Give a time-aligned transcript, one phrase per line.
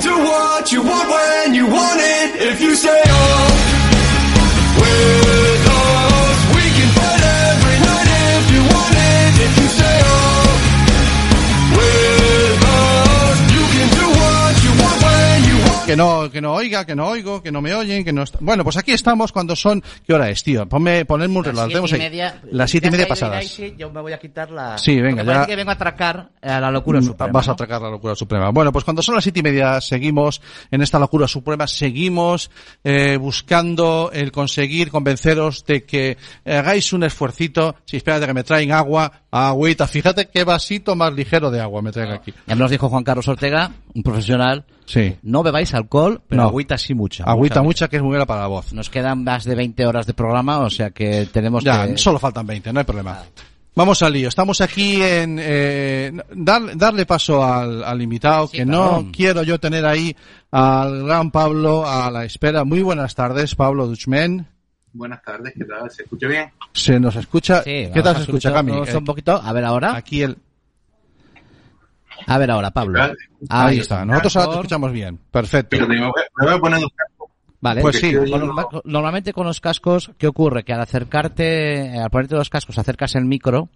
[0.00, 2.40] do what you want when you want it.
[2.40, 3.09] If you say
[15.90, 18.36] Que no, que no oiga, que no oigo, que no me oyen, que no est-
[18.40, 19.82] Bueno, pues aquí estamos cuando son...
[20.06, 20.68] ¿Qué hora es, tío?
[20.68, 21.60] Ponme, ponedme un reloj.
[21.62, 22.40] Las tenemos siete y media.
[22.50, 23.56] Las siete y media pasadas.
[23.76, 24.78] Yo me voy a quitar la...
[24.78, 27.32] Sí, venga, ya- que vengo a atracar a la locura suprema.
[27.32, 28.50] Vas a atracar la locura suprema.
[28.50, 30.40] Bueno, pues cuando son las siete y media seguimos
[30.70, 32.50] en esta locura suprema, seguimos
[32.84, 37.74] eh, buscando el conseguir convenceros de que hagáis un esfuercito.
[37.84, 39.86] Si espérate que me traen agua, agüita.
[39.86, 42.32] Fíjate qué vasito más ligero de agua me traen aquí.
[42.46, 45.16] Ya nos dijo Juan Carlos Ortega, un profesional, Sí.
[45.22, 46.48] no bebáis alcohol, pero No.
[46.48, 47.24] agüita sí mucha.
[47.24, 48.72] Agüita mucha que es muy buena para la voz.
[48.72, 51.96] Nos quedan más de 20 horas de programa, o sea que tenemos Ya, que...
[51.98, 53.22] solo faltan 20, no hay problema.
[53.76, 54.28] Vamos al lío.
[54.28, 59.60] Estamos aquí en eh, dar- darle paso al, al invitado, Sí, que no quiero yo
[59.60, 60.14] tener ahí
[60.50, 62.64] al gran Pablo a la espera.
[62.64, 64.48] Muy buenas tardes, Pablo Duchmen.
[64.92, 65.90] Buenas tardes, ¿qué tal?
[65.90, 66.50] ¿Se escucha bien?
[66.72, 67.62] Se nos escucha.
[67.62, 68.72] Sí, ¿Qué tal se escucha, Cami?
[68.72, 69.32] Eh, un poquito.
[69.32, 69.94] A ver ahora.
[69.94, 70.36] Aquí el,
[72.26, 73.00] A ver ahora, Pablo.
[73.48, 74.04] Ahí está.
[74.04, 75.18] Nosotros ahora te escuchamos bien.
[75.30, 75.76] Perfecto.
[75.76, 77.30] Fíjate, me voy, me voy a poner los cascos.
[77.60, 77.82] Vale.
[77.82, 78.14] Pues sí.
[78.14, 80.64] Con normalmente con los cascos, ¿qué ocurre?
[80.64, 83.68] Que al acercarte, al ponerte los cascos, acercas el micro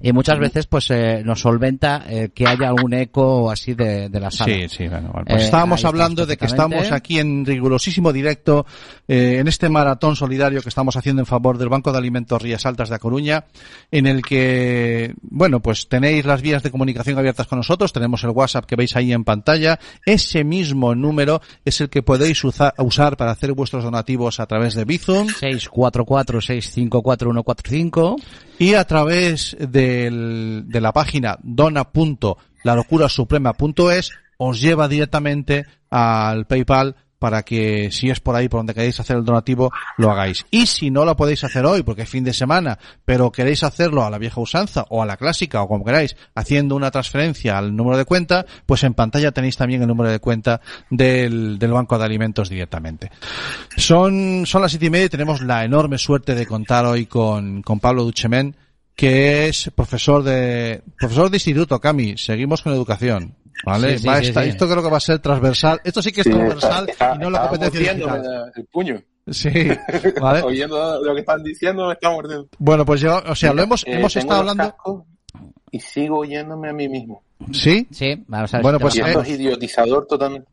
[0.00, 4.20] y muchas veces pues eh, nos solventa eh, que haya algún eco así de, de
[4.20, 4.52] la sala.
[4.54, 8.66] Sí, sí, bueno, bueno, pues Eh, estábamos hablando de que estamos aquí en rigurosísimo directo
[9.08, 12.66] eh, en este maratón solidario que estamos haciendo en favor del Banco de Alimentos Rías
[12.66, 13.44] Altas de A Coruña,
[13.90, 18.30] en el que, bueno, pues tenéis las vías de comunicación abiertas con nosotros, tenemos el
[18.30, 23.16] WhatsApp que veis ahí en pantalla, ese mismo número es el que podéis usa- usar
[23.16, 25.28] para hacer vuestros donativos a través de Bizum.
[25.28, 28.16] 644-654-145
[28.58, 29.56] y a través
[30.10, 38.48] de la página dona.lalocurasuprema.es os lleva directamente al PayPal para que si es por ahí
[38.48, 40.44] por donde queréis hacer el donativo lo hagáis.
[40.50, 44.04] Y si no lo podéis hacer hoy porque es fin de semana, pero queréis hacerlo
[44.04, 47.74] a la vieja usanza o a la clásica o como queráis, haciendo una transferencia al
[47.74, 51.98] número de cuenta, pues en pantalla tenéis también el número de cuenta del, del Banco
[51.98, 53.10] de Alimentos directamente.
[53.76, 57.62] Son, son las siete y media y tenemos la enorme suerte de contar hoy con,
[57.62, 58.56] con Pablo Duchemen,
[58.96, 62.16] que es profesor de, profesor de instituto, Cami.
[62.16, 63.34] Seguimos con educación.
[63.64, 63.92] ¿Vale?
[63.92, 64.50] Sí, sí, Va a sí, estar- sí.
[64.50, 65.80] Esto creo que va a ser transversal.
[65.84, 68.52] Esto sí que es Sí, transversal está- y no la competencia digital.
[68.54, 69.02] el puño.
[69.30, 69.50] Sí,
[70.20, 70.42] ¿vale?
[70.42, 72.48] Oyendo lo que están diciendo, me está mordiendo.
[72.58, 74.74] Bueno, pues yo, o sea, lo hemos, Eh, hemos estado hablando.
[75.70, 77.22] Y sigo oyéndome a mí mismo.
[77.52, 77.86] ¿Sí?
[77.90, 80.48] Sí, vamos a ver Bueno, si pues, Y esto eh, es idiotizador totalmente.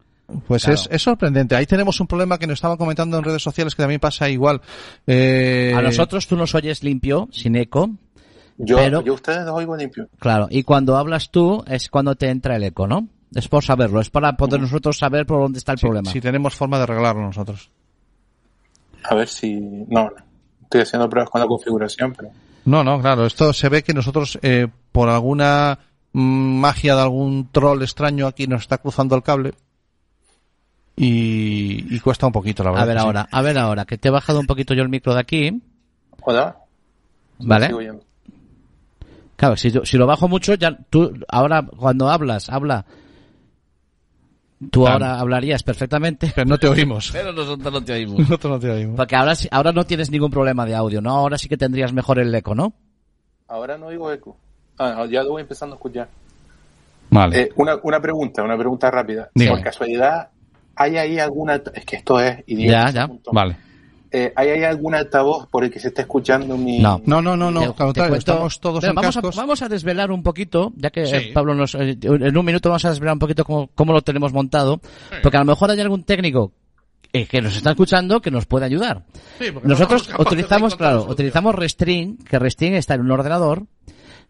[0.48, 0.80] Pues Claro.
[0.80, 1.56] es, es sorprendente.
[1.56, 4.62] Ahí tenemos un problema que nos estaban comentando en redes sociales que también pasa igual.
[5.06, 7.92] Eh, A nosotros tú nos oyes limpio, sin eco,
[8.58, 10.08] Yo, pero- yo a ustedes los oigo limpio.
[10.20, 13.08] claro, y cuando hablas tú es cuando te entra el eco, ¿no?
[13.34, 16.12] Es por saberlo, es para poder nosotros saber por dónde está el problema.
[16.12, 17.72] si tenemos forma de arreglarlo nosotros.
[19.06, 19.60] A ver si...
[19.88, 20.10] No.
[20.62, 22.30] Estoy haciendo pruebas con la configuración, pero...
[22.66, 23.26] No, no, claro.
[23.26, 25.80] Esto se ve que nosotros, eh, por alguna
[26.14, 26.22] mm,
[26.60, 29.54] magia de algún troll extraño aquí, nos está cruzando el cable.
[30.96, 32.84] Y, y cuesta un poquito, la verdad.
[32.84, 33.04] A ver sí.
[33.06, 35.62] ahora, a ver ahora, que te he bajado un poquito yo el micro de aquí,
[36.22, 36.56] Hola.
[37.40, 37.72] ¿vale?
[39.44, 42.86] Claro, si, yo- si lo bajo mucho, ya tú ahora cuando hablas, habla.
[44.72, 44.94] Tú Claro.
[44.94, 46.32] ahora hablarías perfectamente.
[46.34, 47.10] Pero no te oímos.
[47.12, 48.20] Pero nosotros no te oímos.
[48.20, 48.96] Nosotros no te oímos.
[48.96, 51.10] Porque ahora, ahora no tienes ningún problema de audio, ¿no?
[51.12, 52.74] Ahora sí que tendrías mejor el eco, ¿no?
[53.50, 54.38] Ahora no oigo eco.
[54.80, 56.08] Ah, ya lo voy empezando a escuchar.
[57.10, 57.42] Vale.
[57.42, 59.30] Eh, una, una pregunta, una pregunta rápida.
[59.36, 59.58] Dígame.
[59.58, 60.30] Por casualidad,
[60.78, 61.56] ¿hay ahí alguna...
[61.74, 62.92] Es que esto es Ya, idiota.
[62.92, 63.10] ya.
[63.34, 63.58] Vale.
[64.16, 66.78] Eh, ¿Hay algún altavoz por el que se está escuchando mi...
[66.78, 67.02] No.
[67.04, 67.74] No, no, no, no.
[67.74, 69.36] Te- te estamos todos Pero en vamos, cascos.
[69.36, 71.16] a, vamos a desvelar un poquito, ya que Sí.
[71.16, 71.74] eh, Pablo nos...
[71.74, 74.80] eh, en un minuto vamos a desvelar un poquito cómo, cómo lo tenemos montado,
[75.24, 76.52] porque a lo mejor hay algún técnico
[77.12, 79.04] eh, que nos está escuchando que nos puede ayudar.
[79.40, 83.64] Sí, no Nosotros de utilizamos, claro, utilizamos Restring, que Restring está en un ordenador,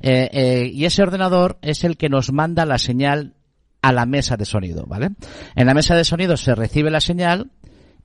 [0.01, 3.33] eh, eh, y ese ordenador es el que nos manda la señal
[3.81, 5.09] a la mesa de sonido, ¿vale?
[5.57, 7.51] En la mesa de sonido se recibe la señal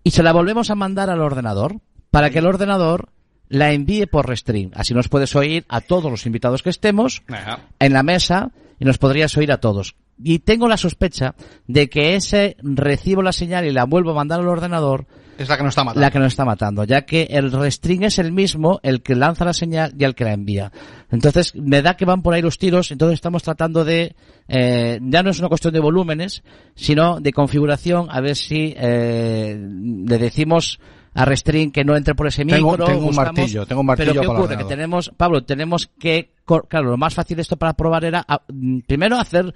[0.09, 3.11] y se la volvemos a mandar al ordenador para que el ordenador
[3.51, 4.71] la envíe por Restring.
[4.75, 7.67] Así nos puedes oír a todos los invitados que estemos Ajá.
[7.79, 8.51] en la mesa
[8.81, 9.97] y nos podrías oír a todos.
[10.19, 11.35] Y tengo la sospecha
[11.67, 15.05] de que ese recibo la señal y la vuelvo a mandar al ordenador
[15.39, 16.01] Es la que nos está matando.
[16.01, 19.45] la que nos está matando, ya que el restring es el mismo, el que lanza
[19.45, 20.73] la señal y el que la envía.
[21.11, 24.17] Entonces, me da que van por ahí los tiros, entonces estamos tratando de,
[24.49, 26.43] eh, ya no es una cuestión de volúmenes,
[26.75, 30.81] sino de configuración, a ver si eh, le decimos
[31.15, 32.85] a Restring que no entre por ese Tengo- micro.
[32.87, 34.57] tengo un buscamos- martillo, tengo un martillo Pero ¿qué ocurre?
[34.59, 36.33] Que tenemos, Pablo, tenemos que,
[36.69, 39.55] claro, lo más fácil de esto para probar era, ah, mm, primero hacer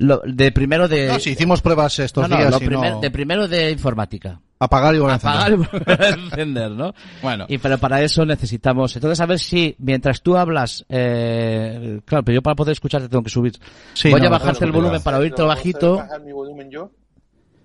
[0.00, 1.08] Lo- de primero de...
[1.08, 3.00] No, si hicimos pruebas estos No, no, días lo y primer- no...
[3.00, 4.40] de primero de informática.
[4.60, 5.36] Apagar y volver a encender.
[5.40, 6.94] Apagar y volver a encender, ¿no?
[7.22, 7.46] Bueno.
[7.48, 12.36] Y pero para eso necesitamos, entonces a ver si mientras tú hablas, eh, claro, pero
[12.36, 13.52] yo para poder escucharte tengo que subir.
[13.94, 15.96] Sí, Voy no, a bajarte no, el volumen para oírte Lo- bajito.
[15.96, 16.90] bajar mi volumen yo,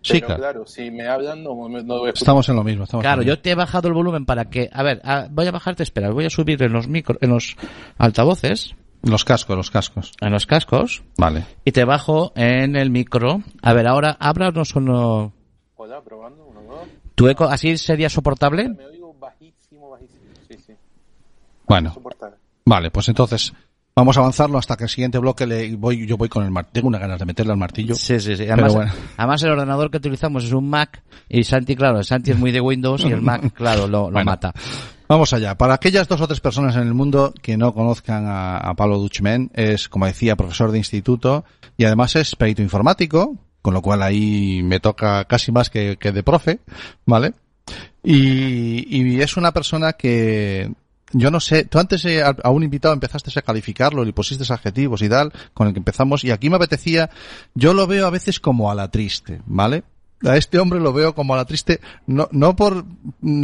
[0.05, 0.35] Sí, claro.
[0.41, 2.11] claro, si me hablan no, me- no voy a.
[2.13, 2.83] Estamos en lo mismo.
[2.83, 5.27] Estamos Claro, en lo yo te he bajado el volumen para que, a ver, a-
[5.31, 7.55] voy a bajarte, espera, voy a subir en los micro, en los
[7.97, 8.75] altavoces.
[9.01, 10.11] Los cascos, los cascos.
[10.21, 11.45] en los cascos, Vale.
[11.65, 13.41] y te bajo en el micro.
[13.61, 15.31] A ver, ahora háblanos con lo-
[15.75, 16.42] Hola, probando, uno.
[17.15, 18.69] Tu eco, así sería soportable.
[18.69, 20.19] Me oigo bajísimo, bajísimo.
[20.49, 20.73] Sí, sí.
[21.67, 22.37] Bueno, Soportable.
[22.65, 23.53] vale, pues entonces
[23.95, 26.73] vamos a avanzarlo hasta que el siguiente bloque le voy, yo voy con el martillo.
[26.73, 27.95] Tengo unas ganas de meterle al martillo.
[27.95, 28.43] Sí, sí, sí.
[28.49, 28.91] Además, bueno.
[29.17, 32.59] además el ordenador que utilizamos es un Mac y Santi, claro, Santi es muy de
[32.61, 34.25] Windows y el Mac, claro, lo, lo Bueno.
[34.25, 34.53] mata.
[35.07, 35.55] Vamos allá.
[35.55, 38.97] Para aquellas dos o tres personas en el mundo que no conozcan a, a Pablo
[38.97, 41.45] Duchmen, es, como decía, profesor de instituto
[41.77, 46.11] y además es perito informático, con lo cual ahí me toca casi más que, que
[46.11, 46.59] de profe,
[47.05, 47.33] ¿vale?
[48.03, 50.69] Y, y es una persona que,
[51.13, 55.01] yo no sé, tú antes eh, a, un invitado empezaste a calificarlo y pusiste adjetivos
[55.01, 57.09] y tal, con el que empezamos, y aquí me apetecía,
[57.55, 59.83] yo lo veo a veces como a la triste, ¿vale?
[60.25, 62.85] A este hombre lo veo como a la triste, no, no por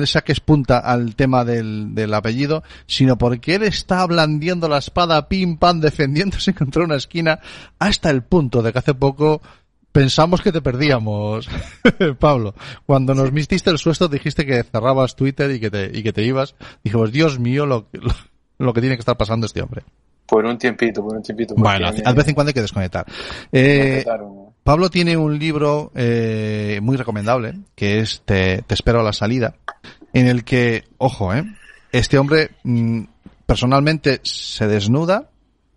[0.01, 4.77] esa que es punta al tema del, del apellido, sino porque él está blandiendo la
[4.80, 7.39] espada, pim pam, defendiéndose contra una esquina,
[7.80, 9.42] hasta el punto de que hace poco
[10.00, 11.50] pensamos que te perdíamos,
[12.19, 12.56] Pablo.
[12.86, 16.24] Cuando nos mististe el suesto dijiste que cerrabas Twitter y que te, y que te
[16.24, 16.56] ibas.
[16.86, 18.13] Dijimos, Dios mío, lo, lo,
[18.60, 19.84] lo que tiene que estar pasando este hombre.
[20.25, 21.54] Por un tiempito, por un tiempito.
[21.57, 23.06] Bueno, de vez en cuando hay que desconectar.
[23.51, 24.06] Eh.
[24.63, 29.56] Pablo tiene un libro eh, muy recomendable, que es Te, Te espero a la salida,
[30.13, 31.44] en el que, ojo, eh,
[31.92, 33.01] este hombre mm,
[33.46, 35.30] personalmente se desnuda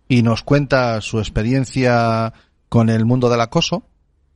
[0.07, 2.33] y nos cuenta su experiencia
[2.69, 3.83] con el mundo del acoso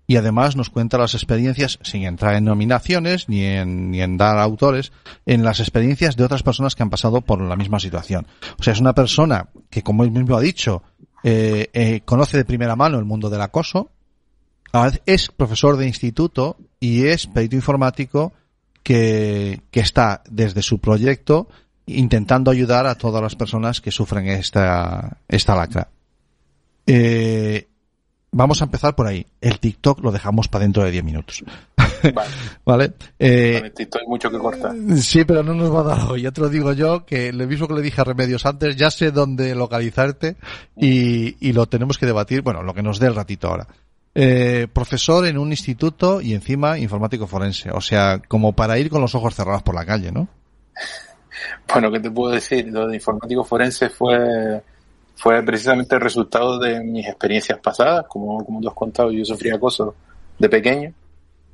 [0.06, 4.38] y además nos cuenta las experiencias, sin entrar en nominaciones ni en, ni en dar
[4.38, 4.92] autores,
[5.24, 8.26] en las experiencias de otras personas que han pasado por la misma situación.
[8.58, 10.82] O sea, es una persona que, como él mismo ha dicho,
[11.22, 13.90] eh, eh, conoce de primera mano el mundo del acoso,
[15.06, 18.34] es profesor de instituto y es perito informático
[18.82, 21.48] que, que está desde su proyecto
[21.86, 25.88] intentando ayudar a todas las personas que sufren esta, esta lacra.
[26.86, 27.68] Eh,
[28.32, 29.26] vamos a empezar por ahí.
[29.40, 31.44] El TikTok lo dejamos para dentro de 10 minutos.
[32.14, 32.30] Vale,
[32.64, 32.92] ¿Vale?
[33.18, 34.74] Eh, vale, estoy mucho que cortar.
[34.98, 36.22] Sí, pero no nos va a dar hoy.
[36.22, 38.90] Ya te lo digo yo, que lo mismo que le dije a Remedios antes, ya
[38.90, 40.36] sé dónde localizarte
[40.76, 43.66] y, y lo tenemos que debatir, bueno, lo que nos dé el ratito ahora.
[44.18, 47.70] Eh, profesor en un instituto y encima informático forense.
[47.70, 50.28] O sea, como para ir con los ojos cerrados por la calle, ¿no?
[51.70, 52.66] Bueno, ¿qué te puedo decir?
[52.68, 54.62] Lo de informático forense fue,
[55.16, 58.06] fue precisamente el resultado de mis experiencias pasadas.
[58.08, 59.94] Como, como tú has contado, yo sufrí acoso
[60.38, 60.92] de pequeño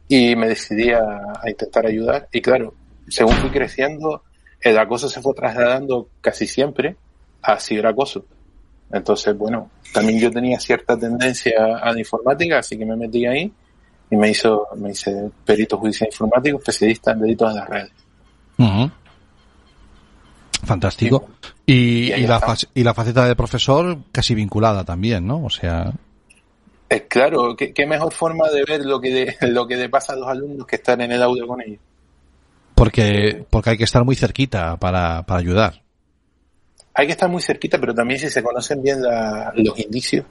[0.09, 1.01] y me decidí a,
[1.41, 2.29] a intentar ayudar.
[2.33, 2.75] Y claro,
[3.09, 4.23] según fui creciendo,
[4.61, 6.97] el acoso se fue trasladando casi siempre
[7.43, 8.25] a ciberacoso.
[8.91, 13.53] Entonces, bueno, también yo tenía cierta tendencia a la informática, así que me metí ahí
[14.11, 17.93] y me hizo, me hice perito judicial informático, especialista en delitos de las redes.
[20.65, 21.29] Fantástico.
[21.67, 25.45] Y, Y ahí y la, y la faceta de profesor casi vinculada también, ¿no?
[25.45, 25.93] O sea,
[26.91, 30.13] Eh, claro, ¿qué, qué mejor forma de ver lo que, de- lo que le pasa
[30.13, 31.81] a los alumnos que estar en el audio con ellos.
[32.75, 35.83] porque, porque hay que estar muy cerquita para, para ayudar.
[36.95, 40.27] Hay que estar muy cerquita, pero también si se conocen bien la- los indicios,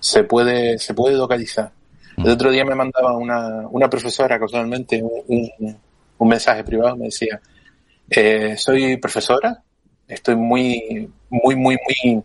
[0.00, 1.70] se puede, se puede localizar.
[2.16, 5.22] El otro día me mandaba una, una profesora casualmente un,
[5.60, 5.76] un-
[6.18, 7.40] un mensaje privado, me decía,
[8.10, 9.62] eh, soy profesora,
[10.08, 12.22] estoy muy, muy, muy, muy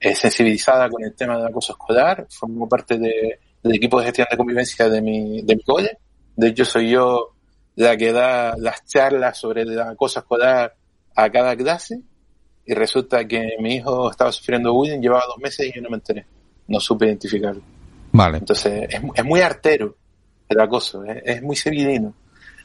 [0.00, 4.26] eh, sensibilizada con el tema del acoso escolar, formo parte de- del equipo de gestión
[4.30, 5.98] de convivencia de mi, de mi cole,
[6.34, 7.34] de hecho soy yo
[7.76, 10.74] la que da las charlas sobre el acoso escolar
[11.14, 12.00] a cada clase,
[12.66, 15.96] y resulta que mi hijo estaba sufriendo bullying, llevaba dos meses y yo no me
[15.96, 16.24] enteré,
[16.68, 17.62] no supe identificarlo.
[18.12, 18.38] Vale.
[18.38, 19.96] Entonces, es, es muy artero
[20.48, 22.14] el acoso, es, es muy sevilino.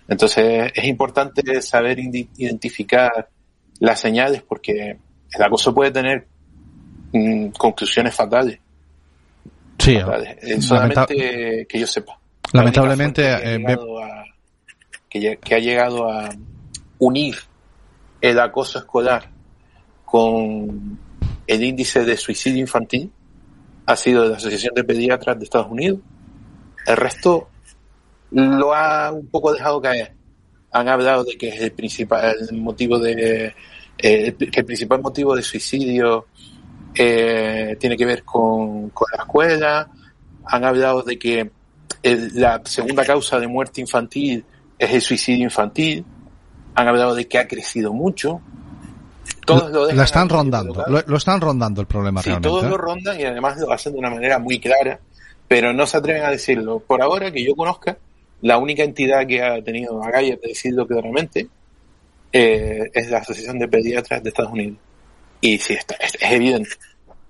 [0.08, 3.30] Entonces, es importante saber identificar
[3.80, 4.98] las señales porque
[5.32, 6.28] el acoso puede tener
[7.14, 8.60] mm, conclusiones fatales.
[9.80, 10.38] Sí, fatales.
[10.42, 12.18] Eh, lamenta- solamente que yo sepa.
[12.54, 14.26] La lamentablemente, fuente que, ha eh, ve- llegado a,
[15.10, 16.30] que, ha llegado a
[17.00, 17.36] unir
[18.22, 19.30] el acoso escolar
[20.06, 20.98] con
[21.48, 23.12] el índice de suicidio infantil
[23.86, 26.00] ha sido de la Asociación de Pediatras de Estados Unidos.
[26.88, 27.50] El resto
[28.32, 30.14] lo ha un poco dejado caer.
[30.76, 33.54] Han hablado de que es el principal motivo de
[33.98, 36.26] eh, que el principal motivo de suicidio
[36.94, 39.90] eh, tiene que ver con, con la escuela,
[40.46, 41.50] han hablado de que
[42.04, 44.44] el- la segunda causa de muerte infantil
[44.78, 46.04] es el suicidio infantil,
[46.76, 48.42] han hablado de que ha crecido mucho.
[49.46, 52.50] Todos lo la están ahí rondando, lo, lo están rondando el problema Sí, realmente.
[52.50, 52.70] todos ¿eh?
[52.70, 55.00] lo rondan y además lo hacen de una manera muy clara,
[55.48, 56.80] pero no se atreven a decirlo.
[56.80, 57.98] Por ahora que yo conozca,
[58.42, 61.48] la única entidad que ha tenido agallas de decirlo claramente
[62.32, 64.78] eh, es la Asociación de Pediatras de Estados Unidos.
[65.42, 66.70] Y sí, está, es, es evidente.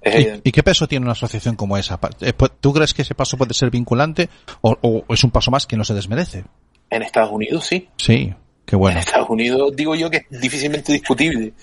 [0.02, 0.42] Es ¿Y, evidente.
[0.50, 2.00] y qué peso tiene una asociación como esa?
[2.22, 4.30] Eh, pu- ¿Tú crees que ese paso puede ser vinculante
[4.62, 6.44] o, o es un paso más que no se desmerece?
[6.90, 7.90] En Estados Unidos sí.
[7.98, 8.34] Sí,
[8.66, 8.98] qué bueno.
[8.98, 11.54] En Estados Unidos digo yo que es difícilmente discutible.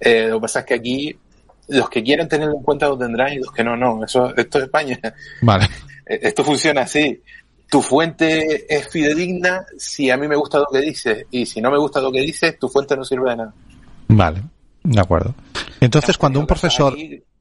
[0.00, 1.16] Eh, lo que pasa es que aquí
[1.68, 4.04] los que quieran tenerlo en cuenta lo tendrán y los que no, no.
[4.04, 4.98] Eso, esto es España.
[5.42, 5.68] Vale.
[6.04, 7.22] Esto funciona así.
[7.72, 11.70] Tu fuente es fidedigna si a mí me gusta lo que dices y si no
[11.70, 13.54] me gusta lo que dices, tu fuente no sirve de nada.
[14.08, 14.42] Vale,
[14.82, 15.34] de acuerdo.
[15.80, 16.94] Entonces, cuando un profesor,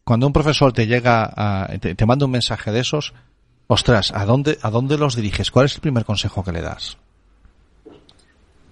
[0.05, 3.13] cuando un profesor te llega a, te, te manda un mensaje de esos,
[3.67, 5.51] ostras, ¿a dónde, a dónde los diriges?
[5.51, 6.97] ¿Cuál es el primer consejo que le das?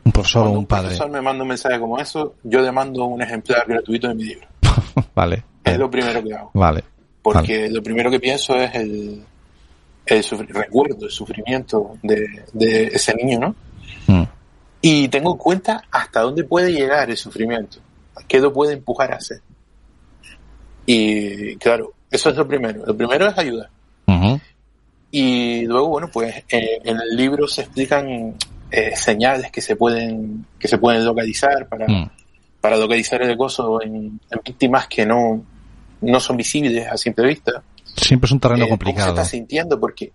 [0.06, 0.84] Un profesor Cuando o un padre.
[0.84, 4.24] profesor me manda un mensaje como eso, yo le mando un ejemplar gratuito de mi
[4.24, 4.48] libro.
[5.14, 5.44] vale.
[5.66, 6.52] Es lo primero que hago.
[6.54, 6.86] Vale.
[7.22, 9.26] Porque lo primero que pienso es el,
[10.12, 13.56] el recuerdo, el sufrimiento de, de ese niño, ¿no?
[14.08, 14.24] Mm.
[14.82, 17.80] Y tengo en cuenta hasta dónde puede llegar el sufrimiento,
[18.28, 19.42] qué lo puede empujar a hacer.
[20.86, 22.86] Y claro, eso es lo primero.
[22.86, 23.70] Lo primero es ayudar.
[24.08, 24.40] Ujú.
[25.12, 28.36] Y luego, bueno, pues eh, en el libro se explican
[28.72, 32.10] eh, señales que se pueden que se pueden localizar para, Mm.
[32.62, 35.44] para localizar el acoso en, en víctimas que no,
[36.02, 37.64] no son visibles a simple vista.
[38.00, 39.10] Siempre es un terreno Eh, ¿Cómo se complicado.
[39.10, 39.80] está sintiendo?
[39.80, 40.12] Porque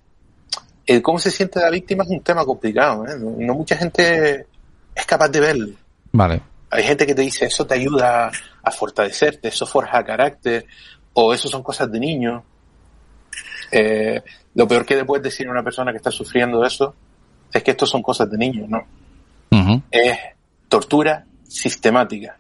[0.87, 3.07] el cómo se siente la víctima es un tema complicado.
[3.07, 3.17] ¿eh?
[3.19, 4.47] No, no mucha gente
[4.95, 5.69] es capaz de verlo.
[6.13, 6.41] Vale.
[6.71, 8.31] Hay gente que te dice, eso te ayuda
[8.63, 10.67] a fortalecerte, eso forja carácter,
[11.13, 12.43] o eso son cosas de niño.
[13.71, 14.21] Eh,
[14.55, 16.95] lo peor que le puedes decir a una persona que está sufriendo eso
[17.53, 18.85] es que esto son cosas de niño, ¿no?
[19.91, 20.19] Es
[20.69, 22.37] tortura sistemática.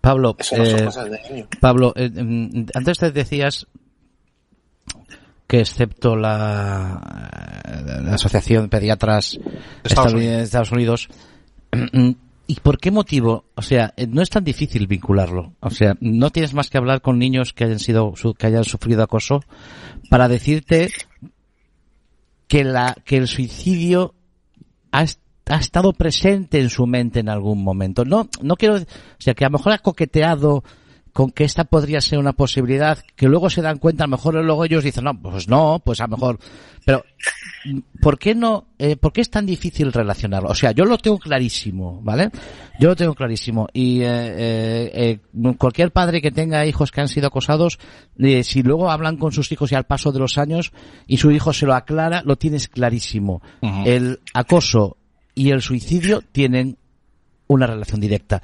[0.00, 1.48] Pablo, Eso no son eh, cosas de niño.
[1.60, 3.66] Pablo, eh, mm, antes te decías
[5.50, 11.08] que excepto la, eh, la Asociación de Pediatras Estados Estadounidenses de Estados Unidos,
[12.46, 13.46] ¿y por qué motivo?
[13.56, 15.54] O sea, eh, no es tan difícil vincularlo.
[15.58, 19.02] O sea, no tienes más que hablar con niños que hayan sido, que hayan sufrido
[19.02, 19.42] acoso
[20.08, 20.92] para decirte
[22.46, 24.14] que la, que el suicidio
[24.92, 25.04] ha,
[25.46, 28.04] ha estado presente en su mente en algún momento.
[28.04, 28.86] No, no quiero, o
[29.18, 30.62] sea, que a lo mejor ha coqueteado
[31.12, 34.34] con que esta podría ser una posibilidad, que luego se dan cuenta, a lo mejor
[34.34, 36.38] luego ellos dicen, no, pues no, pues a lo mejor,
[36.84, 37.04] pero,
[38.00, 40.48] ¿por qué no, eh, por qué es tan difícil relacionarlo?
[40.48, 42.30] O sea, yo lo tengo clarísimo, ¿vale?
[42.78, 47.08] Yo lo tengo clarísimo y, eh, eh, eh, cualquier padre que tenga hijos que han
[47.08, 47.78] sido acosados,
[48.18, 50.72] eh, si luego hablan con sus hijos y al paso de los años
[51.06, 53.42] y su hijo se lo aclara, lo tienes clarísimo.
[53.84, 54.96] El acoso
[55.34, 56.78] y el suicidio tienen
[57.46, 58.42] una relación directa.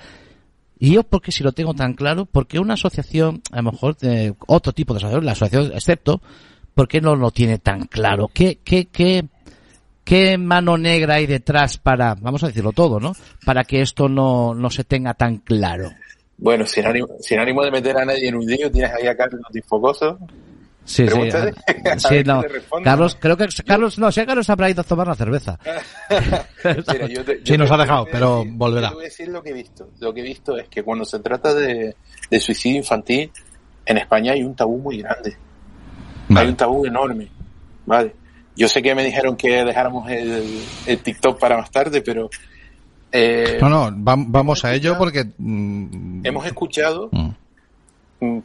[0.78, 4.35] Y yo, porque si lo tengo tan claro, porque una asociación, a lo mejor de
[4.47, 6.21] otro tipo de asociación, la asociación, excepto,
[6.75, 8.28] ¿por qué no lo tiene tan claro?
[8.33, 9.26] ¿Qué, qué, qué,
[10.04, 13.12] qué mano negra hay detrás para, vamos a decirlo todo, ¿no?
[13.45, 15.90] Para que esto no, no se tenga tan claro.
[16.38, 19.16] Bueno, sin ánimo, sin ánimo de meter a nadie en un lío, tienes ahí a
[19.16, 20.18] Carlos Disfocoso.
[20.86, 21.18] Sí, sí.
[21.30, 22.42] A no.
[22.82, 25.58] Carlos, creo que Carlos, no, si Carlos habrá ido a tomar una cerveza.
[26.64, 28.88] Mira, yo te- Sí, nos ha dejado, pero decir- volverá.
[28.90, 29.90] te voy a decir lo que he visto.
[30.00, 31.94] Lo que he visto es que cuando se trata de,
[32.30, 33.30] de suicidio infantil,
[33.84, 35.36] en España hay un tabú muy grande.
[36.34, 37.28] Hay un tabú enorme.
[37.84, 38.14] Vale.
[38.56, 42.30] Yo sé que me dijeron que dejáramos el, el TikTok para más tarde, pero
[43.12, 45.24] eh, No, no, va- vamos a ello porque...
[45.38, 47.28] mm, hemos escuchado mm,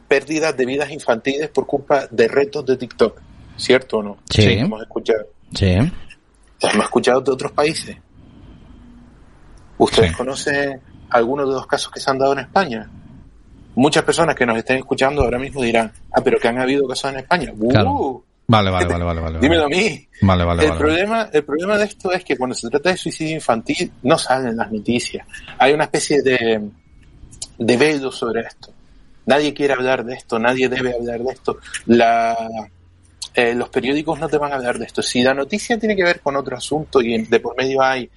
[0.08, 3.20] pérdidas de vidas infantiles por culpa de retos de TikTok.
[3.56, 4.16] ¿Cierto o no?
[4.30, 4.42] Sí.
[4.52, 5.26] Hemos escuchado.
[5.54, 5.66] Sí.
[5.70, 7.96] Hemos escuchado de otros países.
[9.78, 10.16] ¿Ustedes Sí.
[10.16, 12.88] conocen algunos de los casos que se han dado en España?
[13.74, 17.10] Muchas personas que nos estén escuchando ahora mismo dirán, ah, pero que han habido casos
[17.12, 17.52] en España.
[17.56, 18.22] ¡Uh!
[18.46, 19.38] Vale, vale, vale, vale, vale.
[19.38, 20.06] Dímelo a mí.
[20.20, 20.78] Vale, vale, el, vale.
[20.80, 24.56] problema, el problema de esto es que cuando se trata de suicidio infantil no salen
[24.56, 25.26] las noticias.
[25.58, 26.68] Hay una especie de,
[27.58, 28.72] de velo sobre esto.
[29.26, 31.58] Nadie quiere hablar de esto, nadie debe hablar de esto.
[31.86, 32.36] La,
[33.34, 35.02] eh, los periódicos no te van a hablar de esto.
[35.02, 38.10] Si la noticia tiene que ver con otro asunto y de por medio hay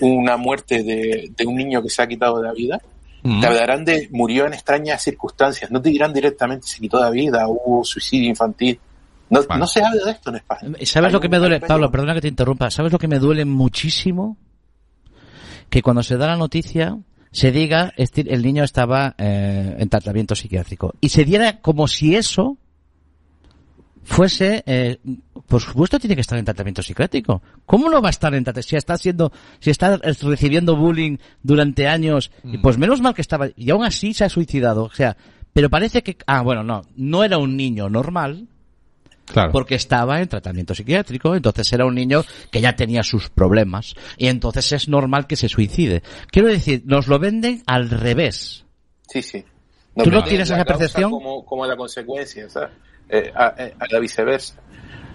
[0.00, 2.80] una muerte de, de un niño que se ha quitado la vida,
[3.22, 3.40] Mm.
[3.40, 5.70] te hablarán de murió en extrañas circunstancias.
[5.70, 8.78] No te dirán directamente se quitó la vida, hubo suicidio infantil.
[9.28, 10.60] No, se habla de esto en España.
[10.82, 11.88] ¿Sabes Hay lo que me duele, Pablo?
[11.90, 12.68] Perdona que te interrumpa.
[12.68, 14.36] ¿Sabes lo que me duele muchísimo?
[15.68, 16.98] Que cuando se da la noticia
[17.32, 22.58] se diga el niño estaba eh, en tratamiento psiquiátrico y se diera como si eso
[24.02, 24.98] fuese eh,
[25.50, 27.42] por supuesto tiene que estar en tratamiento psiquiátrico.
[27.66, 28.68] ¿Cómo no va a estar en tratamiento?
[28.68, 33.48] Si está siendo, si está recibiendo bullying durante años, y pues menos mal que estaba,
[33.56, 34.84] y aún así se ha suicidado.
[34.84, 35.16] O sea,
[35.52, 38.46] pero parece que, ah, bueno, no, no era un niño normal,
[39.32, 39.52] Claro.
[39.52, 44.26] porque estaba en tratamiento psiquiátrico, entonces era un niño que ya tenía sus problemas, y
[44.28, 46.02] entonces es normal que se suicide.
[46.30, 48.64] Quiero decir, nos lo venden al revés.
[49.08, 49.44] Sí, sí.
[50.02, 51.10] ¿Tú no tienes la esa percepción?
[51.10, 52.70] Como, como la consecuencia, ¿sabes?
[53.08, 54.54] Eh, a, eh, a la viceversa.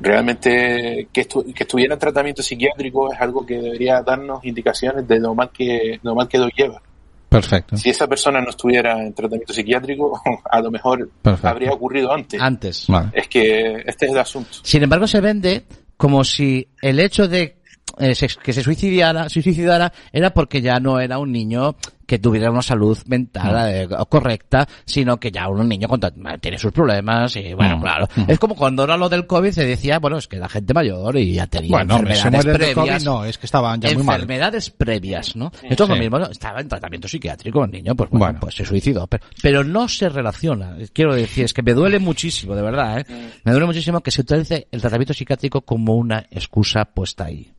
[0.02, 5.20] Realmente que, estu- que estuviera en tratamiento psiquiátrico es algo que debería darnos indicaciones de
[5.20, 6.82] lo mal que, lo mal que lo lleva.
[7.30, 7.76] Perfecto.
[7.78, 11.48] Si esa persona no estuviera en tratamiento psiquiátrico, a lo mejor Perfecto.
[11.50, 12.42] habría ocurrido antes.
[12.42, 12.86] Antes.
[12.88, 13.10] Vale.
[13.14, 14.50] Es que este es el asunto.
[14.64, 15.66] Sin embargo, se vende
[15.98, 17.58] como si el hecho de
[18.00, 21.76] eh, se- que se suicidara, se suicidara era porque ya no era un niño
[22.06, 26.00] que tuviera una salud mental eh, correcta, sino que ya un niño con
[26.40, 28.08] tiene sus problemas y bueno, claro.
[28.28, 31.18] Es como cuando era lo del COVID se decía, bueno, es que la gente mayor
[31.18, 33.04] y ya tenía Bueno, enfermedades COVID, previas.
[33.04, 34.16] no, es que estaban ya muy mal.
[34.16, 35.52] enfermedades previas, ¿no?
[35.64, 38.40] Esto es lo mismo, estaba en tratamiento psiquiátrico el niño, pues bueno, Bueno.
[38.40, 40.76] pues se suicidó, pero, pero no se relaciona.
[40.94, 43.06] Quiero decir, es que me duele muchísimo, de verdad, ¿eh?
[43.44, 47.52] Me duele muchísimo que se utilice el tratamiento psiquiátrico como una excusa puesta ahí.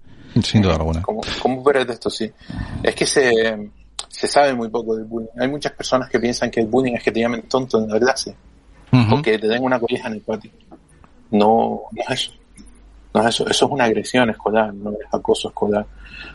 [0.42, 1.00] Sin duda alguna.
[1.02, 2.30] Como, como un pretexto, sí.
[2.82, 3.70] Es que se,
[4.08, 5.28] se sabe muy poco del bullying.
[5.38, 7.98] Hay muchas personas que piensan que el bullying es que te llamen tonto en la
[7.98, 8.34] clase.
[8.92, 10.50] O que te den una colleja en el patio.
[11.30, 12.32] No, no es eso.
[13.12, 13.48] No es eso.
[13.48, 15.86] Eso es una agresión escolar, no es acoso escolar.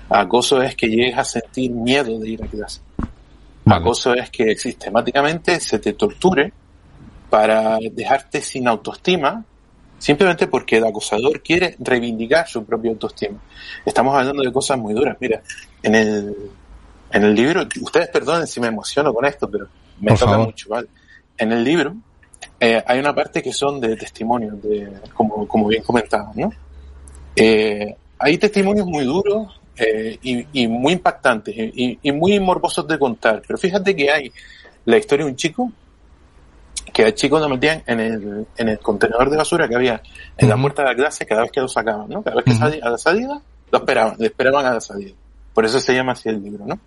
[0.09, 2.81] Acoso es que llegues a sentir miedo de ir a clase.
[3.65, 3.81] Vale.
[3.81, 6.53] Acoso es que sistemáticamente se te torture
[7.31, 9.43] para dejarte sin autoestima,
[9.97, 13.39] simplemente porque el acosador quiere reivindicar su propia autoestima.
[13.85, 15.17] Estamos hablando de cosas muy duras.
[15.19, 15.41] Mira,
[15.81, 16.35] en el,
[17.11, 19.67] en el libro, ustedes perdonen si me emociono con esto, pero
[19.99, 20.47] me Por toca favor.
[20.47, 20.87] mucho, ¿vale?
[21.37, 21.95] En el libro
[22.59, 26.51] eh, hay una parte que son de testimonios, de, como, como bien comentaba, ¿no?
[27.35, 32.99] Eh, hay testimonios muy duros eh, y, y muy impactantes y, y muy morbosos de
[32.99, 34.31] contar, pero fíjate que hay
[34.85, 35.71] la historia de un chico
[36.93, 40.01] que al chico lo metían en el, en el contenedor de basura que había
[40.37, 42.21] en la puerta de la clase cada vez que lo sacaban, ¿no?
[42.21, 45.13] Cada vez que salía a la salida, lo esperaban, le esperaban a la salida.
[45.53, 46.79] Por eso se llama así el libro, ¿no?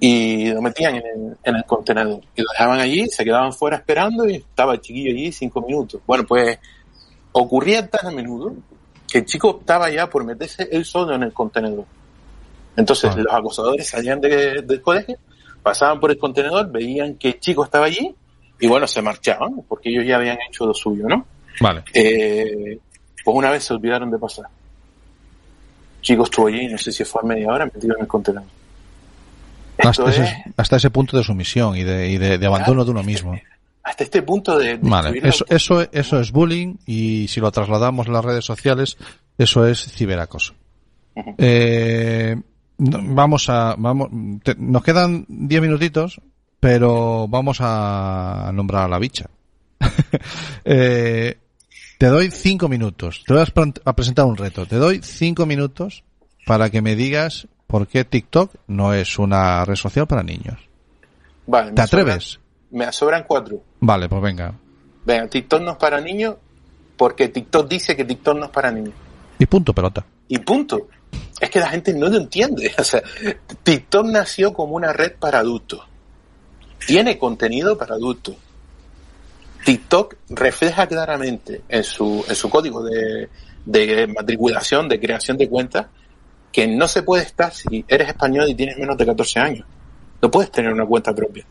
[0.00, 3.76] Y lo metían en el, en el contenedor y lo dejaban allí, se quedaban fuera
[3.76, 6.00] esperando y estaba el chiquillo allí cinco minutos.
[6.06, 6.58] Bueno, pues
[7.32, 8.54] ocurría tan a menudo
[9.10, 11.84] que el chico optaba ya por meterse él solo en el contenedor.
[12.76, 13.18] Entonces Ah.
[13.18, 15.16] los acosadores salían de- del colegio,
[15.62, 18.14] pasaban por el contenedor, veían que el chico estaba allí
[18.60, 21.24] y bueno, se marchaban porque ellos ya habían hecho lo suyo, ¿no?
[21.60, 21.82] Vale.
[21.94, 22.78] Eh,
[23.24, 24.46] pues una vez se olvidaron de pasar.
[26.04, 28.46] Chico estuvo allí, no sé si fue a media hora metido en el contenedor.
[29.78, 32.90] Hasta es- ese, hasta ese punto de sumisión y de, y de, de abandono de
[32.92, 33.36] uno mismo.
[33.82, 38.12] hasta este punto de, Vale, eso, eso, eso es bullying y si lo trasladamos a
[38.12, 38.96] las redes sociales,
[39.38, 40.52] eso es ciberacoso.
[41.16, 41.34] Ujú.
[41.38, 42.36] Eh,
[42.78, 44.10] no- vamos a, vamos,
[44.44, 46.20] te- nos quedan 10 minutitos,
[46.60, 49.26] pero vamos a nombrar a la bicha.
[50.64, 51.36] Eh,
[52.04, 53.24] te doy 5 minutos.
[53.26, 54.66] Te voy a, presentar un reto.
[54.66, 56.04] Te doy 5 minutos
[56.44, 60.58] para que me digas por qué TikTok no es una red social para niños.
[61.46, 62.34] Vale, ¿Te atreves?
[62.34, 62.40] sobran-
[62.72, 63.62] me sobran cuatro.
[63.80, 64.52] Vale, pues venga.
[65.06, 66.36] Venga, TikTok no es para niños
[66.94, 68.92] porque TikTok dice que TikTok no es para niños.
[69.38, 70.04] Y punto pelota.
[70.28, 70.88] Y punto.
[71.40, 72.70] Es que la gente no lo entiende.
[72.78, 73.02] O sea,
[73.62, 75.80] TikTok nació como una red para adultos.
[76.86, 78.36] Tiene contenido para adultos.
[79.64, 83.28] TikTok refleja claramente en su, en su código de,
[83.64, 85.86] de matriculación, de creación de cuentas,
[86.52, 89.66] que no se puede estar si eres español y tienes menos de 14 años.
[90.22, 91.44] No puedes tener una cuenta propia.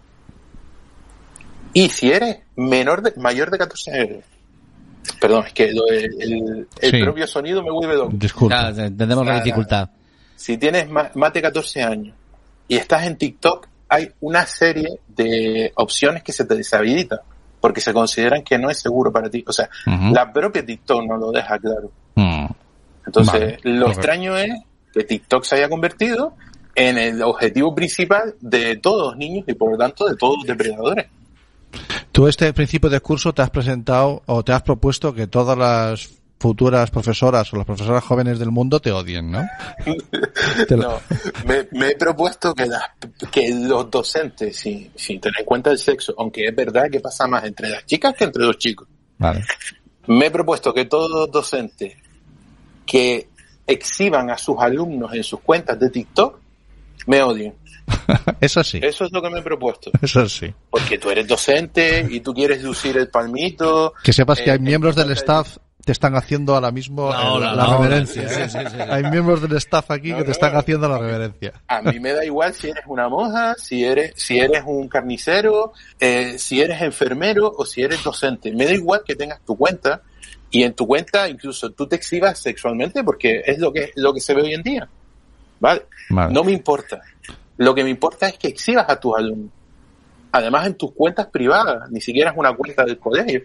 [1.73, 4.23] Y si eres menor de, mayor de 14 años,
[5.19, 5.79] perdón, es que el,
[6.19, 7.01] el- el Sí.
[7.01, 8.11] propio sonido me vuelve loco.
[8.13, 8.55] Disculpa.
[8.69, 9.89] Claro, entendemos la dificultad.
[10.35, 12.15] Si tienes más, más de 14 años
[12.67, 17.19] y estás en TikTok, hay una serie de opciones que se te deshabilitan
[17.63, 19.41] porque se consideran que no es seguro para ti.
[19.47, 20.13] O sea, Ujú.
[20.13, 21.89] la propia TikTok no lo deja claro.
[22.15, 22.47] Mm.
[23.05, 24.51] Entonces, Vale, lo extraño es
[24.93, 26.33] que TikTok se haya convertido
[26.75, 30.45] en el objetivo principal de todos los niños y por lo tanto de todos los
[30.45, 31.05] depredadores.
[32.11, 36.09] Tú este principio de curso te has presentado o te has propuesto que todas las
[36.43, 39.41] futuras profesoras o las profesoras jóvenes del mundo te odien, ¿no?
[40.67, 41.01] Te lo- No,
[41.45, 42.83] me, me he propuesto que, las-
[43.31, 47.25] que los docentes, sin, sin tener en cuenta el sexo, aunque es verdad que pasa
[47.27, 49.45] más entre las chicas que entre los chicos, Vale.
[50.07, 51.95] me he propuesto que todos los docentes
[52.85, 53.29] que
[53.65, 56.39] exhiban a sus alumnos en sus cuentas de TikTok
[57.07, 57.53] me odien.
[58.41, 58.79] Eso sí.
[58.83, 59.91] Eso es lo que me he propuesto.
[60.01, 60.53] Eso sí.
[60.69, 63.93] Porque tú eres docente y tú quieres lucir el palmito.
[64.03, 67.47] Que sepas que Eh, hay miembros del staff te están haciendo ahora mismo La ola,
[67.47, 67.77] la, la ola.
[67.87, 68.29] reverencia.
[68.29, 68.77] Sí, sí, sí, sí.
[68.89, 70.59] Hay miembros del staff aquí No, que te no, están no.
[70.59, 71.53] haciendo la reverencia.
[71.67, 75.73] A mí me da igual si eres una monja, si eres, si eres un carnicero,
[75.99, 78.51] eh, si eres enfermero o si eres docente.
[78.53, 80.01] Me da igual que tengas tu cuenta
[80.51, 84.21] y en tu cuenta incluso tú te exhibas sexualmente porque es lo que, lo que
[84.21, 84.87] se ve hoy en día.
[85.59, 85.83] ¿Vale?
[86.09, 86.33] Vale.
[86.33, 87.01] No me importa.
[87.57, 89.51] Lo que me importa es que exhibas a tus alumnos.
[90.31, 93.43] Además en tus cuentas privadas, ni siquiera es una cuenta del colegio,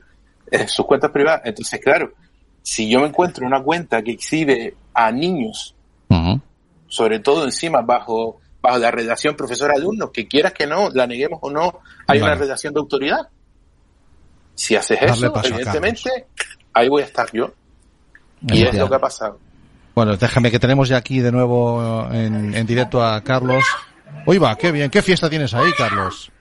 [0.50, 1.42] es sus cuentas privadas.
[1.44, 2.12] Entonces, claro,
[2.62, 5.74] si yo me encuentro una cuenta que exhibe a niños
[6.88, 11.50] sobre todo encima bajo bajo la relación profesor-alumno, que quieras que no, la neguemos o
[11.50, 12.32] no, hay Vale.
[12.32, 13.28] una relación de autoridad.
[14.54, 16.26] Si haces Darle eso, evidentemente,
[16.72, 17.52] ahí voy a estar yo.
[18.42, 19.38] Y es lo que ha pasado.
[19.94, 23.64] Bueno, déjame que tenemos ya aquí de nuevo en, en directo a Carlos.
[24.26, 24.90] Uy, va, qué bien.
[24.90, 26.32] ¿Qué fiesta tienes ahí, Carlos?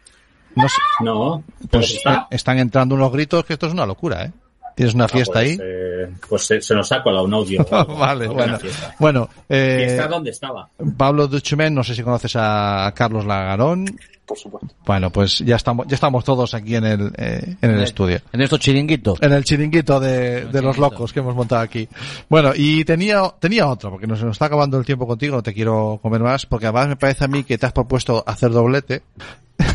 [0.55, 2.27] No sé, No, pues pues está.
[2.31, 4.31] están entrando unos gritos que esto es una locura, ¿eh?
[4.77, 5.57] Tienes una fiesta pues, ahí.
[5.59, 7.65] eh, pues se, se nos ha colado un audio.
[7.69, 7.95] o algo.
[7.97, 8.59] vale, bueno.
[8.59, 8.95] fiesta.
[8.99, 10.69] Bueno, eh, ¿Fiesta dónde estaba?
[10.95, 13.85] Pablo Duchumen, no sé si conoces a Carlos Lagarón.
[14.25, 14.75] Por supuesto.
[14.85, 18.19] Bueno, pues ya estamos, ya estamos todos aquí en el, eh, en el estudio.
[18.31, 19.19] En estos chiringuitos.
[19.21, 21.87] En el chiringuito de, de los locos que hemos montado aquí.
[22.29, 25.53] Bueno, y tenía, tenía otro, porque nos, nos está acabando el tiempo contigo, no te
[25.53, 29.01] quiero comer más, porque además me parece a mí que te has propuesto hacer doblete.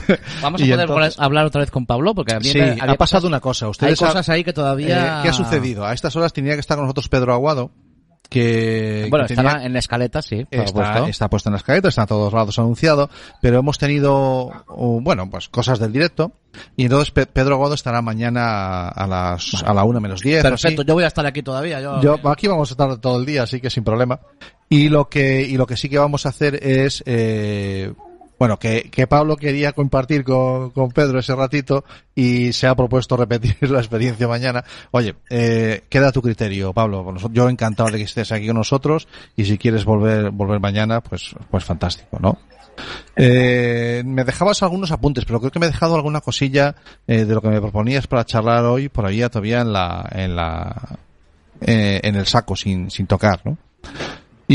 [0.42, 3.26] Vamos a poder entonces- hablar otra vez con Pablo, porque a mí Sí, ha pasado
[3.28, 3.66] una cosa.
[3.66, 5.18] Hay Ustedes ha- cosas ahí que todavía...
[5.18, 5.84] eh, ¿Qué ha sucedido?
[5.84, 7.70] A estas horas tenía que estar con nosotros Pedro Aguado,
[8.28, 11.88] que, Bueno, que tenía- estaba en la escaleta, sí, Está, está puesto en la escaleta,
[11.88, 13.10] está a todos lados anunciado,
[13.42, 16.32] pero hemos tenido, bueno, pues cosas del directo,
[16.76, 20.42] y entonces Pe- Pedro Aguado estará mañana a las, a la una menos diez.
[20.42, 21.80] Perfecto, yo voy a estar aquí todavía.
[21.82, 24.18] Yo, Yo, aquí vamos a estar todo el día, así que sin problema.
[24.70, 27.92] Y lo que, y lo que sí que vamos a hacer es, eh,
[28.42, 33.16] bueno, que, que Pablo quería compartir con, con Pedro ese ratito y se ha propuesto
[33.16, 34.64] repetir la experiencia mañana.
[34.90, 37.14] Oye, eh, queda a tu criterio, Pablo.
[37.30, 41.36] Yo encantado de que estés aquí con nosotros y si quieres volver, volver mañana, pues,
[41.52, 42.36] pues fantástico, ¿no?
[43.14, 46.74] Eh, me dejabas algunos apuntes, pero creo que me he dejado alguna cosilla
[47.06, 50.34] eh, de lo que me proponías para charlar hoy por ahí todavía en la, en
[50.34, 50.98] la,
[51.60, 53.56] eh, en el saco sin, sin tocar, ¿no?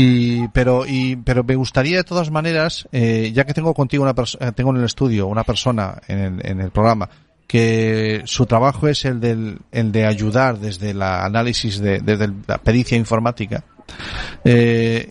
[0.00, 4.14] Y, pero, y, pero me gustaría de todas maneras, eh, ya que tengo contigo una
[4.14, 7.10] persona, tengo en el estudio una persona en el, en el programa
[7.48, 12.58] que su trabajo es el del, el de ayudar desde el análisis de, desde la
[12.58, 13.64] pericia informática,
[14.44, 15.10] eh,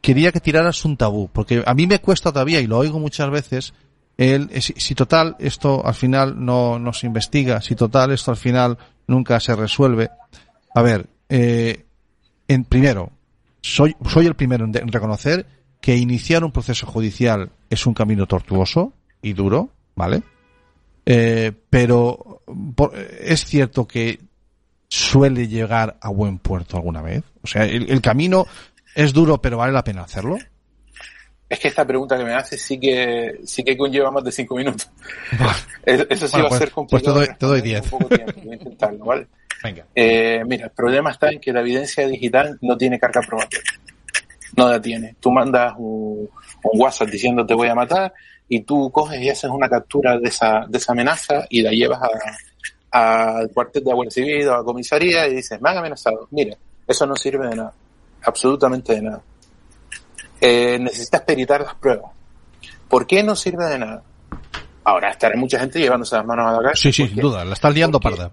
[0.00, 3.28] quería que tiraras un tabú, porque a mí me cuesta todavía, y lo oigo muchas
[3.28, 3.74] veces,
[4.16, 8.30] el, eh, si, si total esto al final no, no se investiga, si total esto
[8.30, 10.08] al final nunca se resuelve.
[10.74, 11.84] A ver, eh,
[12.48, 13.12] en, primero,
[13.62, 15.46] soy, soy el primero en, de- en reconocer
[15.80, 20.22] que iniciar un proceso judicial es un camino tortuoso y duro, ¿vale?
[21.06, 22.42] Eh, pero
[22.76, 24.20] por- es cierto que
[24.88, 27.22] suele llegar a buen puerto alguna vez.
[27.42, 28.46] O sea, el, el camino
[28.94, 30.36] es duro, pero vale la pena hacerlo.
[31.48, 34.56] Es que esta pregunta que me haces sí que, sí que conlleva más de cinco
[34.56, 34.88] minutos.
[35.84, 37.14] Eso eso sí Bueno, va pues- a ser pues complicado.
[37.14, 37.88] te doy- de te doy diez.
[37.88, 38.32] poco tiempo.
[39.62, 39.86] Venga.
[39.94, 43.70] Eh, mira, el problema está en que la evidencia digital no tiene carga probatoria.
[44.56, 45.14] No la tiene.
[45.20, 46.28] Tú mandas un,
[46.64, 48.12] un WhatsApp diciendo te voy a matar
[48.48, 52.00] y tú coges y haces una captura de esa, de esa amenaza y la llevas
[52.02, 55.78] a- al cuartel de la Guardia Civil o a la comisaría y dices, me han
[55.78, 56.28] amenazado.
[56.32, 56.54] Mira,
[56.86, 57.72] eso no sirve de nada.
[58.24, 59.22] Absolutamente de nada.
[60.40, 62.10] Eh, necesitas peritar las pruebas.
[62.88, 64.02] ¿Por qué no sirve de nada?
[64.84, 66.82] Ahora estará mucha gente llevándose las manos a la cabeza.
[66.82, 67.44] Sí, sí, sin duda.
[67.44, 68.30] La estás liando parda.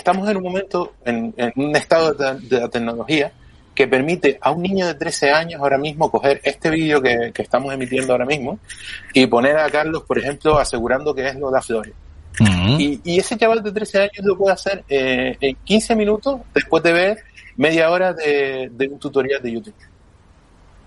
[0.00, 3.30] Estamos en un momento, en, en un estado de, de la tecnología
[3.74, 7.42] que permite a un niño de 13 años ahora mismo coger este vídeo que, que
[7.42, 8.58] estamos emitiendo ahora mismo
[9.14, 11.94] y poner a Carlos, por ejemplo, asegurando que es lo de flores.
[12.78, 16.82] Y, y ese chaval de 13 años lo puede hacer eh, en 15 minutos después
[16.82, 17.18] de ver
[17.56, 19.74] media hora de, de un tutorial de YouTube.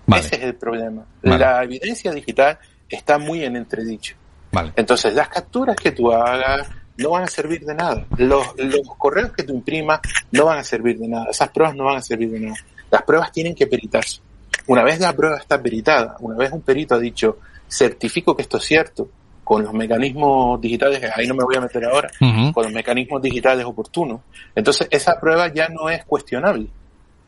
[0.06, 1.04] Vale, Ese es el problema.
[1.22, 1.38] Vale.
[1.38, 4.16] La evidencia digital está muy en entredicho.
[4.52, 4.72] vale.
[4.76, 8.06] Entonces, las capturas que tú hagas no van a servir de nada.
[8.16, 10.00] Los, los correos que tú imprimas
[10.32, 11.26] no van a servir de nada.
[11.30, 12.56] Esas pruebas no van a servir de nada.
[12.90, 14.20] Las pruebas tienen que peritarse.
[14.66, 18.56] Una vez la prueba está peritada, una vez un perito ha dicho, certifico que esto
[18.58, 19.08] es cierto,
[19.42, 22.08] con los mecanismos digitales, que ahí no me voy a meter ahora,
[22.52, 24.20] con los mecanismos digitales oportunos,
[24.54, 26.66] entonces esa prueba ya no es cuestionable.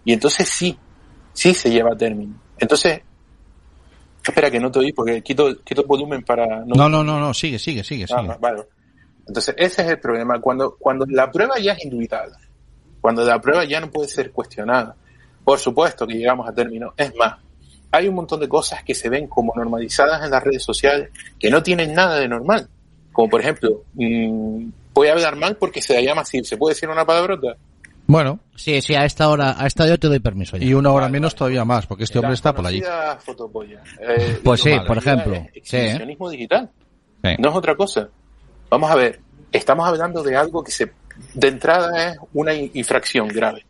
[0.04, 0.78] Y entonces sí,
[1.34, 2.32] sí se lleva a término.
[2.58, 3.02] Entonces,
[4.24, 7.34] espera que no te oí porque quito, quito el volumen para No, no, no, no,
[7.34, 8.34] sigue, sigue, sigue, Ah, sigue.
[8.40, 8.62] vale.
[9.26, 10.40] Entonces, ese es el problema.
[10.40, 12.38] Cuando, cuando la prueba ya es indubitada,
[13.00, 14.96] cuando la prueba ya no puede ser cuestionada,
[15.44, 16.92] por supuesto que llegamos a término.
[16.96, 17.36] Es más,
[17.90, 21.50] hay un montón de cosas que se ven como normalizadas en las redes sociales que
[21.50, 22.68] no tienen nada de normal.
[23.12, 26.42] Como por ejemplo, mm, voy a hablar mal porque se la llama así.
[26.44, 27.56] ¿Se puede decir una palabrota?
[28.08, 30.64] Bueno, Sí, sí, a esta hora, a esta hora te doy permiso ya.
[30.64, 32.82] y una hora menos todavía más, porque este hombre está por allí.
[34.00, 35.34] Eh, Pues sí, por ejemplo.
[35.34, 36.16] es Sí, ¿eh?
[36.30, 36.70] Digital.
[37.22, 37.30] Sí.
[37.38, 38.08] No es otra cosa.
[38.70, 39.20] Vamos a ver,
[39.52, 40.92] estamos hablando de algo que se,
[41.34, 43.64] de entrada es una in- infracción grave.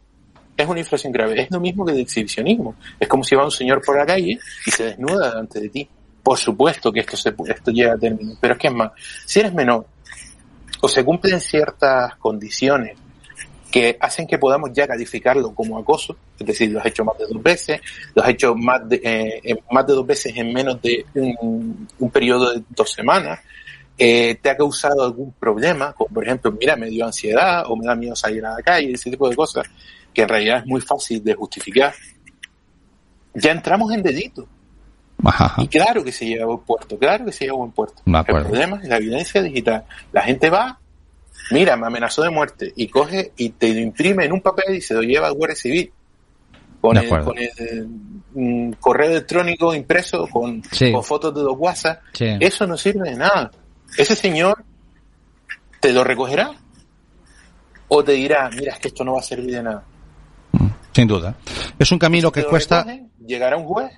[0.57, 1.41] Es una infracción grave.
[1.43, 2.77] Es lo mismo que de exhibicionismo.
[2.99, 5.89] Es como si va un señor por la calle y se desnuda delante de ti.
[6.23, 8.33] Por supuesto que esto, se, esto llega a término.
[8.41, 8.91] Pero es que es más,
[9.27, 9.87] si eres menor
[10.81, 12.97] o se cumplen ciertas condiciones
[13.71, 17.27] que hacen que podamos ya calificarlo como acoso, es decir, lo has hecho más de
[17.27, 17.81] dos veces,
[18.15, 22.11] lo has hecho más de, eh, más de dos veces en menos de un, un
[22.11, 23.41] periodo de dos semanas,
[23.99, 27.87] eh, te ha causado algún problema, como por ejemplo, mira, me dio ansiedad o me
[27.87, 29.67] da miedo salir a la calle, ese tipo de cosas,
[30.13, 31.95] que en realidad es muy fácil de justificar,
[33.35, 34.47] ya entramos en delito.
[35.25, 35.55] Ajá.
[35.63, 38.03] Y claro que se lleva a buen puerto, claro que se lleva a buen puerto.
[38.05, 39.85] El problema es la evidencia digital.
[40.13, 40.79] La gente va,
[41.51, 44.81] mira, me amenazó de muerte, y coge y te lo imprime en un papel y
[44.83, 45.91] se lo lleva al Guardia Civil.
[46.81, 47.89] Con el, con el
[48.35, 50.93] mm, correo electrónico impreso, con, Sí.
[50.93, 52.01] con fotos de los WhatsApp.
[52.13, 52.27] Sí.
[52.39, 53.51] Eso no sirve de nada.
[53.97, 54.65] Ese señor
[55.81, 56.51] te lo recogerá
[57.89, 59.85] o te dirá, mira, es que esto no va a servir de nada.
[60.93, 61.35] Sin duda.
[61.79, 62.79] Es un camino que cuesta.
[62.83, 63.93] recogen, llegará un juez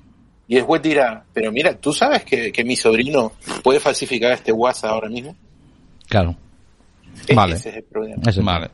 [0.48, 4.51] y el juez dirá, pero mira, tú sabes que, que mi sobrino puede falsificar este
[4.53, 5.37] WhatsApp ahora mismo.
[6.09, 6.35] Claro.
[7.27, 7.55] Es- Vale.
[7.57, 8.22] Ese es el problema.
[8.27, 8.70] Ese- Vale.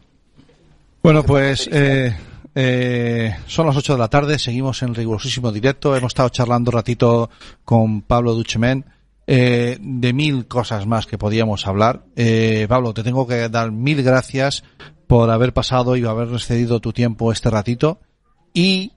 [1.02, 2.16] Bueno, pues eh,
[2.54, 5.94] eh, son las 8 de la tarde, seguimos en rigurosísimo directo.
[5.94, 7.28] Hemos estado charlando un ratito
[7.64, 8.84] con Pablo Duchemen
[9.26, 12.04] eh, de mil cosas más que podíamos hablar.
[12.16, 14.64] Eh, Pablo, te tengo que dar mil gracias
[15.06, 18.00] por haber pasado y habernos cedido tu tiempo este ratito.
[18.52, 18.92] Y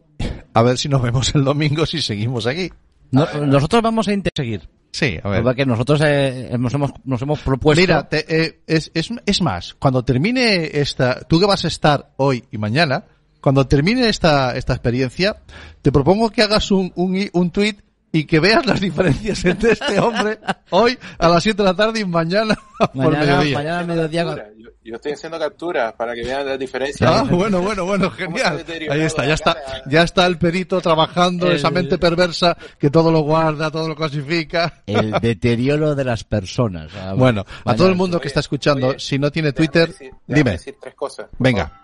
[0.54, 2.70] a ver si nos vemos el domingo si seguimos aquí.
[3.12, 4.70] No- nosotros vamos a seguir.
[4.92, 5.44] Sí, a ver.
[5.44, 7.80] Porque nosotros eh, nos, hemos, nos hemos propuesto.
[7.82, 12.14] Mira, te- eh, es, es, es más, cuando termine esta, tú que vas a estar
[12.18, 13.04] hoy y mañana,
[13.42, 15.38] cuando termine esta, esta experiencia,
[15.82, 17.76] te propongo que hagas un, un, un tweet
[18.12, 20.40] y que veas las diferencias entre este hombre
[20.72, 23.58] hoy a las 7 de la tarde y mañana, por mañana, mediodía.
[23.58, 24.24] mañana mediodía.
[24.58, 27.08] Yo, yo estoy haciendo capturas para que vean la diferencia.
[27.10, 28.64] Ah, bueno, bueno, bueno, genial.
[28.90, 33.12] Ahí está, ya está, ya está el perito trabajando, El- esa mente perversa que todo
[33.12, 34.82] lo guarda, todo lo clasifica.
[34.88, 36.90] El deterioro de las personas.
[36.96, 39.68] Ah, Bueno, a mañana- todo el mundo que está escuchando, Oye, si no tiene Déjame
[39.68, 41.28] Twitter, decir- déjame dime, decir tres cosas.
[41.30, 41.82] por venga, favor.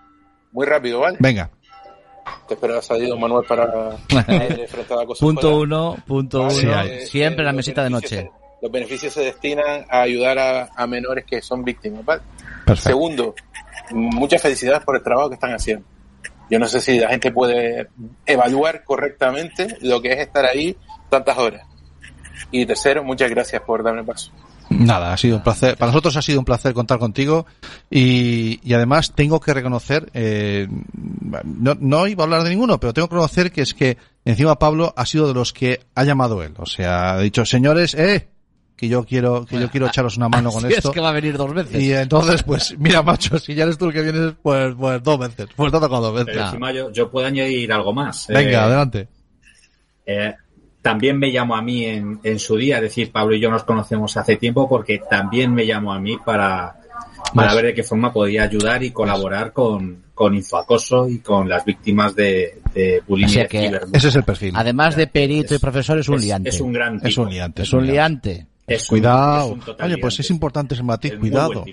[0.52, 1.16] Muy rápido, ¿vale?
[1.20, 1.50] venga.
[2.48, 5.24] Te espero ha salido Manuel para enfrentar la cosa.
[5.24, 5.56] Punto fuera.
[5.56, 6.82] uno, punto Vale, uno.
[6.82, 8.08] eh, siempre la los mesita de noche.
[8.08, 8.30] se-
[8.62, 12.22] los beneficios se destinan a ayudar a, a menores que son víctimas, ¿vale?
[12.64, 12.88] Perfecto.
[12.88, 13.34] Segundo,
[13.90, 15.84] muchas felicidades por el trabajo que están haciendo.
[16.50, 17.88] Yo no sé si la gente puede
[18.24, 20.76] evaluar correctamente lo que es estar ahí
[21.10, 21.66] tantas horas.
[22.50, 24.30] Y tercero, muchas gracias por darme paso.
[24.78, 25.76] Nada, ha sido un placer.
[25.76, 27.46] Para nosotros ha sido un placer contar contigo
[27.90, 30.68] y, y además tengo que reconocer, eh,
[31.44, 34.58] no, no iba a hablar de ninguno, pero tengo que reconocer que es que encima
[34.58, 36.54] Pablo ha sido de los que ha llamado él.
[36.58, 38.28] O sea, ha dicho, señores, eh,
[38.76, 40.88] que yo quiero, que yo quiero echaros una mano con esto.
[40.88, 41.80] es que va a venir dos veces.
[41.80, 45.18] Y entonces, pues, mira, macho, si ya eres tú el que vienes, pues, pues dos
[45.18, 45.46] veces.
[45.54, 46.32] Pues te ha tocado dos veces.
[46.34, 48.26] Pero encima yo, yo puedo añadir algo más.
[48.28, 49.08] Venga, Eh, adelante.
[50.06, 50.34] eh,
[50.84, 53.64] también me llamó a mí en, en su día, es decir, Pablo y yo nos
[53.64, 56.76] conocemos hace tiempo porque también me llamó a mí para,
[57.34, 61.48] para Pues- ver de qué forma podía ayudar y colaborar con, con infoacoso y con
[61.48, 63.80] las víctimas de, de bullying O sea que-.
[63.94, 64.52] Ese es el perfil.
[64.54, 66.48] Además de perito y profesor, es un Es- liante.
[66.50, 67.08] Es un gran tipo.
[67.08, 67.62] Es un liante.
[67.62, 68.46] Es un liante.
[68.66, 69.46] Es un- Cuidado.
[69.46, 70.22] es un total Oye, pues liante.
[70.22, 71.12] es importante ese matiz.
[71.14, 71.64] Es muy Cuidado.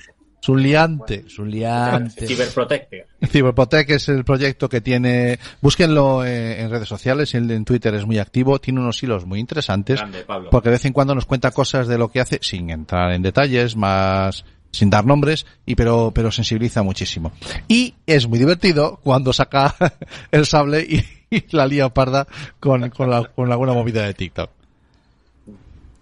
[0.42, 1.24] Es un liante.
[1.28, 2.26] Es un liante.
[2.26, 3.06] Cyberprotector.
[3.28, 8.08] Cyberprotec es el proyecto que tiene, búsquenlo eh, en redes sociales, él en Twitter es
[8.08, 10.50] muy activo, tiene unos hilos muy interesantes, Grande, Pablo.
[10.50, 13.22] porque de vez en cuando nos cuenta cosas de lo que hace, sin entrar en
[13.22, 17.34] detalles, más, sin dar nombres, y pero, pero sensibiliza muchísimo.
[17.68, 19.76] Y es muy divertido cuando saca
[20.32, 22.26] el sable y, y la lía parda
[22.60, 24.50] con, con, la, con alguna movida de TikTok.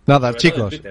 [0.06, 0.82] Nada, chicos.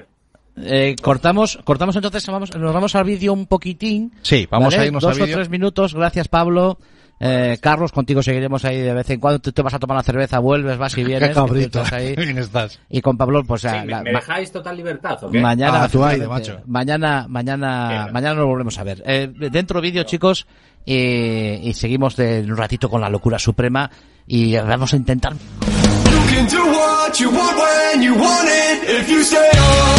[0.62, 4.12] Eh, cortamos, cortamos entonces, vamos, nos vamos al vídeo un poquitín.
[4.22, 4.82] Sí, vamos ¿vale?
[4.82, 5.36] a irnos Dos al o vídeo.
[5.36, 6.78] tres minutos, gracias Pablo.
[7.20, 9.40] Eh, Carlos, contigo seguiremos ahí de vez en cuando.
[9.40, 11.30] Tú te vas a tomar la cerveza, vuelves, vas y vienes.
[11.30, 11.82] Qué cabrito.
[11.82, 12.14] estás ahí.
[12.16, 12.78] Bien estás.
[12.88, 15.40] Y con Pablo, pues Sí, a- me, la- me dejáis total libertad, ¿o qué?
[15.40, 16.60] mañana, Ah, tú ahí, de macho.
[16.66, 18.12] mañana, mañana, Venga.
[18.12, 19.02] mañana nos volvemos a ver.
[19.04, 20.46] Eh, dentro vídeo, chicos,
[20.86, 23.90] y, y seguimos de un ratito con la locura suprema
[24.26, 29.08] y vamos a intentar You can do what you want when you want it if
[29.10, 29.97] you stay on.